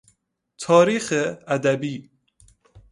تاریخ 0.57 1.13
ادبی 1.47 2.09